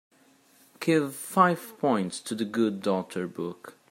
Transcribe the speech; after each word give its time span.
Give 0.79 1.15
five 1.15 1.77
points 1.77 2.21
to 2.21 2.33
The 2.33 2.43
Good 2.43 2.81
Daughter 2.81 3.27
book 3.27 3.77